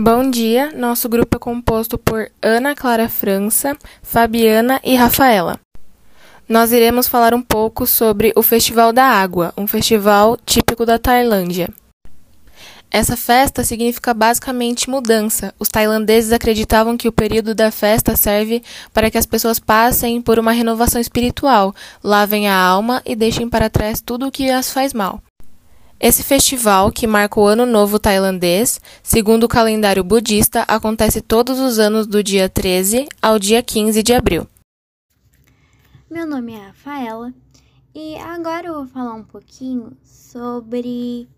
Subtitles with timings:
[0.00, 5.58] Bom dia, nosso grupo é composto por Ana Clara França, Fabiana e Rafaela.
[6.48, 11.68] Nós iremos falar um pouco sobre o Festival da Água, um festival típico da Tailândia.
[12.88, 15.52] Essa festa significa basicamente mudança.
[15.58, 18.62] Os tailandeses acreditavam que o período da festa serve
[18.94, 21.74] para que as pessoas passem por uma renovação espiritual,
[22.04, 25.20] lavem a alma e deixem para trás tudo o que as faz mal.
[26.00, 31.80] Esse festival, que marca o Ano Novo Tailandês, segundo o calendário budista, acontece todos os
[31.80, 34.46] anos do dia 13 ao dia 15 de abril.
[36.08, 37.34] Meu nome é Rafaela
[37.92, 41.28] e agora eu vou falar um pouquinho sobre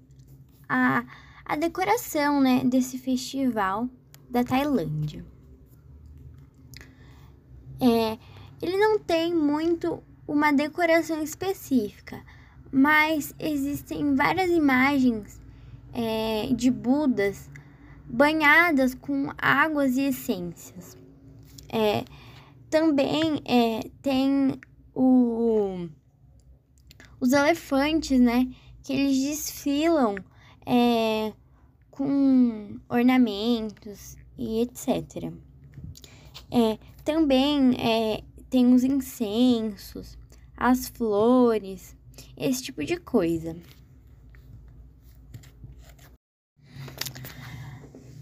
[0.69, 1.05] a,
[1.43, 3.89] a decoração né, desse festival
[4.29, 5.25] da Tailândia.
[7.81, 8.19] É,
[8.61, 12.23] ele não tem muito uma decoração específica,
[12.73, 15.41] mas existem várias imagens
[15.93, 17.51] é, de Budas
[18.07, 20.97] banhadas com águas e essências.
[21.69, 22.05] É,
[22.69, 24.59] também é, tem
[24.95, 25.89] o,
[27.21, 28.49] os elefantes, né?
[28.83, 30.17] Que eles desfilam
[30.67, 31.33] é,
[31.91, 35.33] com ornamentos e etc.
[36.51, 40.19] É, também é, tem os incensos,
[40.57, 41.97] as flores
[42.37, 43.57] esse tipo de coisa.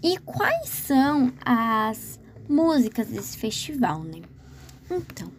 [0.01, 4.21] E quais são as músicas desse festival, né?
[4.89, 5.31] Então,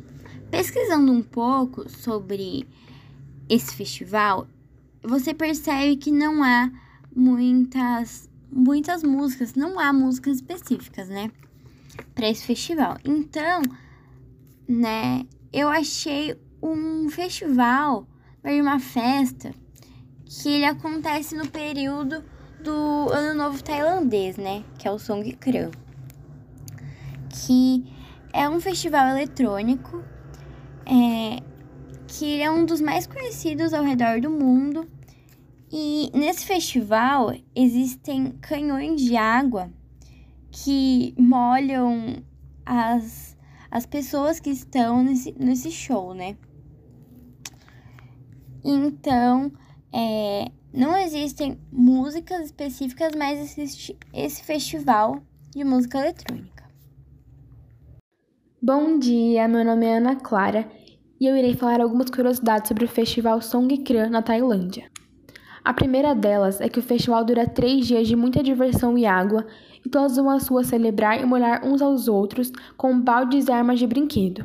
[0.50, 2.66] pesquisando um pouco sobre
[3.48, 4.46] esse festival,
[5.02, 6.70] você percebe que não há
[7.14, 11.30] muitas muitas músicas, não há músicas específicas, né,
[12.14, 12.98] para esse festival.
[13.04, 13.62] Então,
[14.68, 18.06] né, eu achei um festival
[18.44, 19.52] de uma festa
[20.24, 22.24] que ele acontece no período
[22.62, 24.64] do Ano Novo Tailandês, né?
[24.78, 25.70] Que é o Songkran.
[27.28, 27.84] Que
[28.32, 30.02] é um festival eletrônico
[30.86, 31.42] é,
[32.06, 34.88] que é um dos mais conhecidos ao redor do mundo.
[35.72, 39.70] E nesse festival existem canhões de água
[40.50, 42.24] que molham
[42.66, 43.36] as,
[43.70, 46.36] as pessoas que estão nesse, nesse show, né?
[48.64, 49.50] Então,
[49.92, 56.64] é, não existem músicas específicas, mas existe esse festival de música eletrônica.
[58.62, 60.70] Bom dia, meu nome é Ana Clara
[61.18, 64.90] e eu irei falar algumas curiosidades sobre o festival Songkran na Tailândia.
[65.64, 69.46] A primeira delas é que o festival dura três dias de muita diversão e água,
[69.84, 73.78] e todos vão às ruas celebrar e molhar uns aos outros com baldes e armas
[73.78, 74.42] de brinquedo.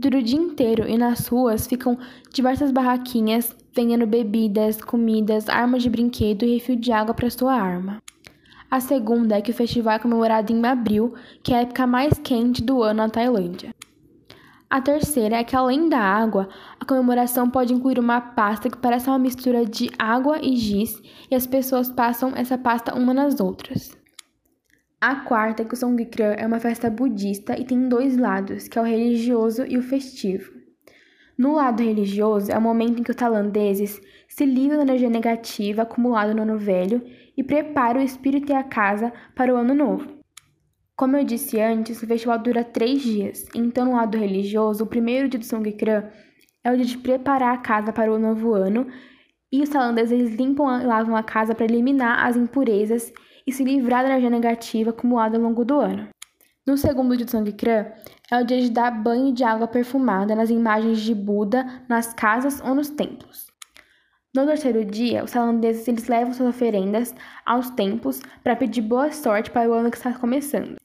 [0.00, 1.98] Dura o dia inteiro e nas ruas ficam
[2.32, 8.02] diversas barraquinhas vendendo bebidas, comidas, armas de brinquedo e refil de água para sua arma.
[8.70, 11.12] A segunda é que o festival é comemorado em abril,
[11.42, 13.74] que é a época mais quente do ano na Tailândia.
[14.70, 16.48] A terceira é que, além da água,
[16.80, 20.98] a comemoração pode incluir uma pasta que parece uma mistura de água e giz,
[21.30, 23.99] e as pessoas passam essa pasta uma nas outras.
[25.02, 28.82] A quarta, que o Songkran é uma festa budista e tem dois lados, que é
[28.82, 30.52] o religioso e o festivo.
[31.38, 35.82] No lado religioso, é o momento em que os tailandeses se livram da energia negativa
[35.82, 37.02] acumulada no ano velho
[37.34, 40.06] e preparam o espírito e a casa para o ano novo.
[40.94, 45.30] Como eu disse antes, o festival dura três dias, então no lado religioso, o primeiro
[45.30, 46.10] dia do Songkran
[46.62, 48.86] é o dia de preparar a casa para o novo ano
[49.50, 53.10] e os tailandeses limpam e lavam a casa para eliminar as impurezas
[53.50, 56.08] e se livrar da energia negativa acumulada ao longo do ano.
[56.64, 57.86] No segundo dia do Songkran,
[58.30, 62.60] é o dia de dar banho de água perfumada nas imagens de Buda nas casas
[62.60, 63.48] ou nos templos.
[64.32, 67.12] No terceiro dia, os tailandeses eles levam suas oferendas
[67.44, 70.76] aos templos para pedir boa sorte para o ano que está começando.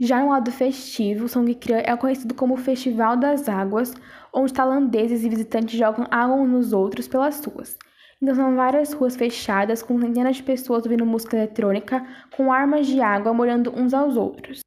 [0.00, 3.94] Já no lado festivo, Songkran é conhecido como o Festival das Águas,
[4.32, 7.78] onde tailandeses e visitantes jogam água uns nos outros pelas ruas.
[8.24, 12.02] Então são várias ruas fechadas com centenas de pessoas ouvindo música eletrônica
[12.34, 14.62] com armas de água molhando uns aos outros.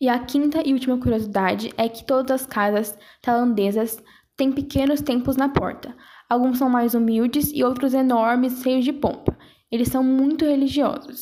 [0.00, 4.00] E a quinta e última curiosidade é que todas as casas tailandesas
[4.36, 5.92] têm pequenos templos na porta.
[6.28, 9.36] Alguns são mais humildes e outros enormes, cheios de pompa.
[9.72, 11.18] Eles são muito religiosos.